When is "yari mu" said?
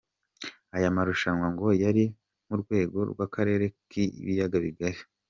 1.83-2.55